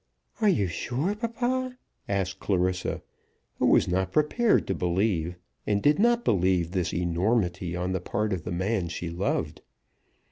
[0.41, 1.77] "Are you sure, papa?"
[2.09, 3.03] asked Clarissa,
[3.59, 5.35] who was not prepared to believe,
[5.67, 9.61] and did not believe this enormity on the part of the man she loved.